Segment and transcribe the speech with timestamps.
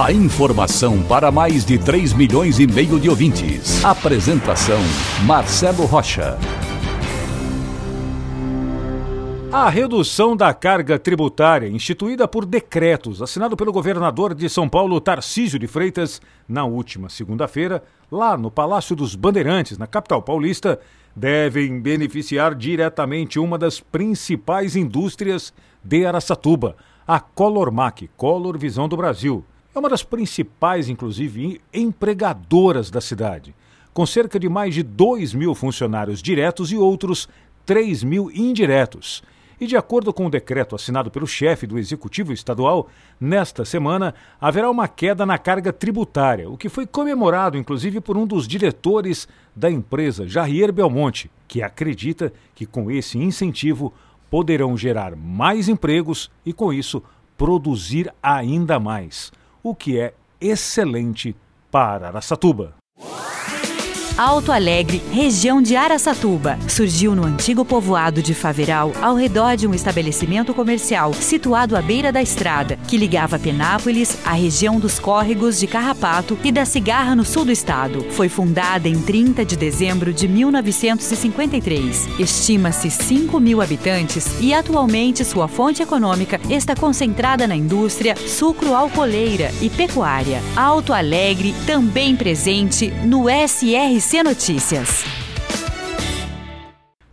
[0.00, 3.84] A informação para mais de 3 milhões e meio de ouvintes.
[3.84, 4.80] Apresentação
[5.26, 6.38] Marcelo Rocha.
[9.52, 15.58] A redução da carga tributária, instituída por decretos assinado pelo governador de São Paulo, Tarcísio
[15.58, 20.80] de Freitas, na última segunda-feira, lá no Palácio dos Bandeirantes, na capital paulista,
[21.14, 25.52] devem beneficiar diretamente uma das principais indústrias
[25.84, 29.44] de Araçatuba, a Colormac, Color Visão do Brasil.
[29.74, 33.54] É uma das principais, inclusive, empregadoras da cidade,
[33.94, 37.26] com cerca de mais de 2 mil funcionários diretos e outros
[37.64, 39.22] 3 mil indiretos.
[39.58, 44.70] E, de acordo com o decreto assinado pelo chefe do Executivo Estadual, nesta semana haverá
[44.70, 49.26] uma queda na carga tributária, o que foi comemorado inclusive por um dos diretores
[49.56, 53.94] da empresa, Jair Belmonte, que acredita que com esse incentivo
[54.28, 57.02] poderão gerar mais empregos e, com isso,
[57.38, 61.36] produzir ainda mais, o que é excelente
[61.70, 62.81] para Araçatuba.
[64.16, 66.58] Alto Alegre, região de Araçatuba.
[66.68, 72.12] Surgiu no antigo povoado de Faveral, ao redor de um estabelecimento comercial situado à beira
[72.12, 77.24] da estrada, que ligava Penápolis à região dos córregos de Carrapato e da Cigarra no
[77.24, 78.04] sul do estado.
[78.10, 82.20] Foi fundada em 30 de dezembro de 1953.
[82.20, 89.70] Estima-se 5 mil habitantes e atualmente sua fonte econômica está concentrada na indústria sucro-alcooleira e
[89.70, 90.42] pecuária.
[90.54, 95.04] Alto Alegre, também presente no SR SC Notícias.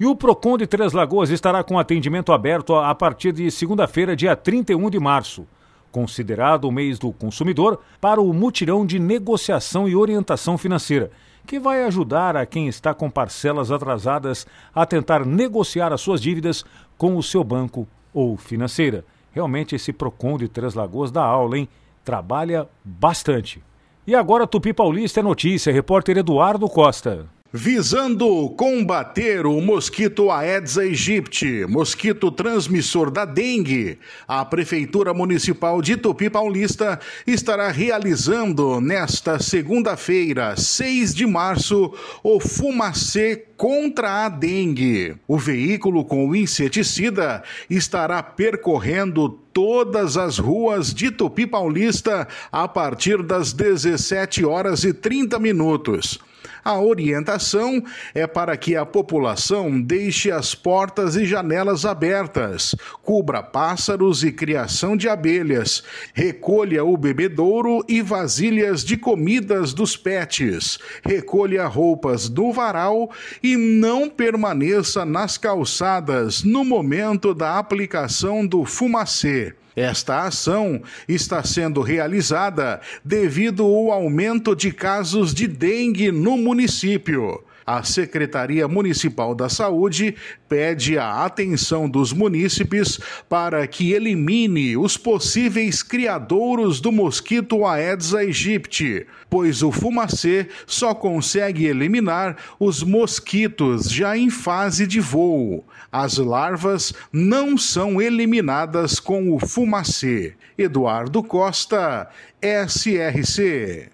[0.00, 4.34] E o Procon de Três Lagoas estará com atendimento aberto a partir de segunda-feira, dia
[4.34, 5.46] 31 de março,
[5.92, 11.10] considerado o mês do consumidor, para o mutirão de negociação e orientação financeira,
[11.46, 16.64] que vai ajudar a quem está com parcelas atrasadas a tentar negociar as suas dívidas
[16.96, 19.04] com o seu banco ou financeira.
[19.30, 21.68] Realmente esse Procon de Três Lagoas dá aula, hein?
[22.02, 23.62] Trabalha bastante.
[24.08, 27.26] E agora Tupi Paulista é notícia, repórter Eduardo Costa.
[27.50, 33.98] Visando combater o mosquito Aedes aegypti, mosquito transmissor da dengue,
[34.28, 41.90] a Prefeitura Municipal de Tupi Paulista estará realizando nesta segunda-feira, 6 de março,
[42.22, 45.16] o Fumacê contra a dengue.
[45.26, 53.22] O veículo com o inseticida estará percorrendo todas as ruas de Tupi Paulista a partir
[53.22, 56.27] das 17 horas e 30 minutos.
[56.64, 57.82] A orientação
[58.14, 64.96] é para que a população deixe as portas e janelas abertas, cubra pássaros e criação
[64.96, 65.82] de abelhas,
[66.12, 73.10] recolha o bebedouro e vasilhas de comidas dos pets, recolha roupas do varal
[73.42, 79.54] e não permaneça nas calçadas no momento da aplicação do fumacê.
[79.78, 87.44] Esta ação está sendo realizada devido ao aumento de casos de dengue no município.
[87.68, 90.16] A Secretaria Municipal da Saúde
[90.48, 92.98] pede a atenção dos munícipes
[93.28, 101.66] para que elimine os possíveis criadouros do mosquito Aedes aegypti, pois o fumacê só consegue
[101.66, 105.62] eliminar os mosquitos já em fase de voo.
[105.92, 110.32] As larvas não são eliminadas com o fumacê.
[110.56, 112.08] Eduardo Costa,
[112.40, 113.90] SRC.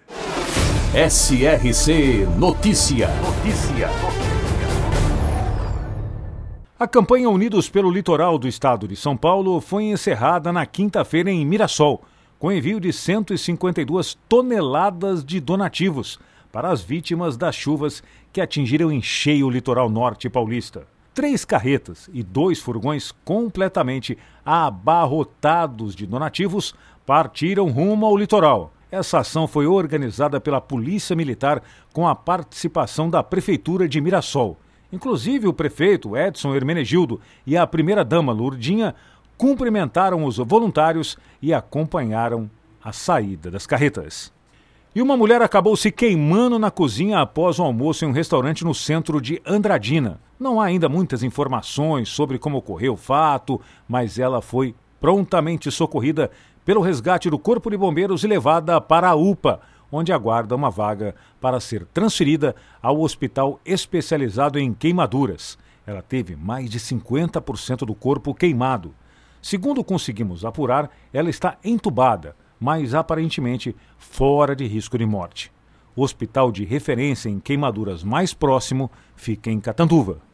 [0.95, 3.09] SRC Notícia.
[3.21, 3.89] Notícia.
[6.79, 11.45] A campanha Unidos pelo Litoral do Estado de São Paulo foi encerrada na quinta-feira em
[11.45, 12.01] Mirassol,
[12.39, 16.21] com envio de 152 toneladas de donativos
[16.53, 18.01] para as vítimas das chuvas
[18.33, 20.87] que atingiram em cheio o litoral norte paulista.
[21.13, 26.73] Três carretas e dois furgões completamente abarrotados de donativos
[27.05, 33.23] partiram rumo ao litoral essa ação foi organizada pela Polícia Militar com a participação da
[33.23, 34.57] Prefeitura de Mirassol.
[34.93, 38.95] Inclusive, o prefeito Edson Hermenegildo e a primeira-dama Lourdinha
[39.37, 42.49] cumprimentaram os voluntários e acompanharam
[42.83, 44.33] a saída das carretas.
[44.95, 48.73] E uma mulher acabou se queimando na cozinha após um almoço em um restaurante no
[48.73, 50.21] centro de Andradina.
[50.39, 54.73] Não há ainda muitas informações sobre como ocorreu o fato, mas ela foi
[55.05, 56.31] prontamente socorrida
[56.65, 59.61] pelo resgate do Corpo de Bombeiros e levada para a UPA,
[59.93, 65.59] onde aguarda uma vaga para ser transferida ao hospital especializado em queimaduras.
[65.87, 68.95] Ela teve mais de 50% do corpo queimado.
[69.43, 75.53] Segundo conseguimos apurar, ela está entubada, mas aparentemente fora de risco de morte.
[75.95, 80.34] O hospital de referência em queimaduras mais próximo fica em Catanduva.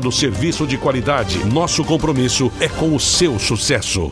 [0.01, 1.45] oferecendo serviço de qualidade.
[1.45, 4.11] Nosso compromisso é com o seu sucesso.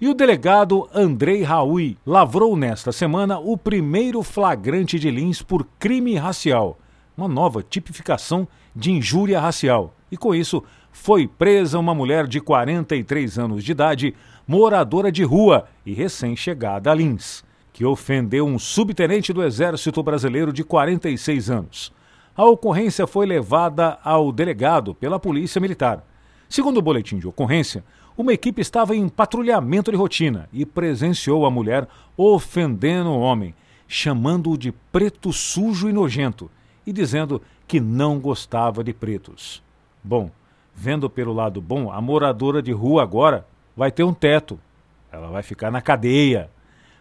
[0.00, 6.16] E o delegado Andrei Raui lavrou nesta semana o primeiro flagrante de Lins por crime
[6.16, 6.78] racial,
[7.16, 9.92] uma nova tipificação de injúria racial.
[10.10, 14.14] E com isso, foi presa uma mulher de 43 anos de idade,
[14.46, 20.62] moradora de rua e recém-chegada a Lins, que ofendeu um subtenente do Exército Brasileiro de
[20.62, 21.97] 46 anos.
[22.38, 26.04] A ocorrência foi levada ao delegado pela Polícia Militar.
[26.48, 27.82] Segundo o boletim de ocorrência,
[28.16, 33.56] uma equipe estava em patrulhamento de rotina e presenciou a mulher ofendendo o homem,
[33.88, 36.48] chamando-o de preto sujo e nojento
[36.86, 39.60] e dizendo que não gostava de pretos.
[40.04, 40.30] Bom,
[40.72, 43.44] vendo pelo lado bom, a moradora de rua agora
[43.76, 44.60] vai ter um teto.
[45.10, 46.48] Ela vai ficar na cadeia.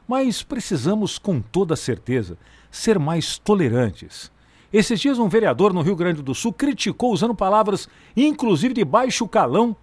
[0.07, 2.39] Mas precisamos, com toda certeza,
[2.71, 4.35] ser mais tolerantes
[4.71, 9.27] esses dias, um vereador no Rio Grande do Sul criticou, usando palavras inclusive de baixo
[9.27, 9.75] calão,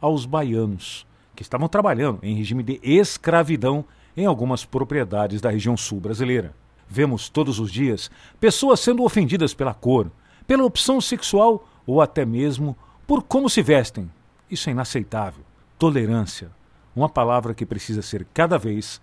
[0.00, 3.84] aos baianos, que estavam trabalhando em regime de escravidão
[4.16, 6.54] em algumas propriedades da região sul brasileira.
[6.88, 10.10] Vemos todos os dias pessoas sendo ofendidas pela cor,
[10.46, 14.10] pela opção sexual ou até mesmo por como se vestem.
[14.50, 15.44] Isso é inaceitável.
[15.78, 16.50] Tolerância,
[16.94, 19.00] uma palavra que precisa ser cada vez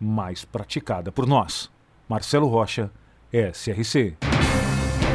[0.00, 1.70] mais praticada por nós.
[2.08, 2.90] Marcelo Rocha,
[3.32, 4.33] SRC.